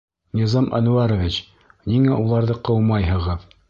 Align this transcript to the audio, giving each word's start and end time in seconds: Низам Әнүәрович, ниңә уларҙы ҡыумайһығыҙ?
Низам 0.39 0.69
Әнүәрович, 0.77 1.39
ниңә 1.95 2.19
уларҙы 2.27 2.61
ҡыумайһығыҙ? 2.71 3.51